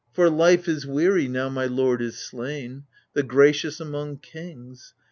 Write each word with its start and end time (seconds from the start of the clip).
68 0.13 0.13
AGAMEMNON 0.25 0.35
For 0.35 0.37
life 0.45 0.67
is 0.67 0.87
weary, 0.87 1.27
now 1.27 1.47
my 1.49 1.65
lord 1.67 2.01
is 2.01 2.17
slain, 2.17 2.85
The 3.13 3.21
gracious 3.21 3.79
among 3.79 4.17
kings! 4.17 4.95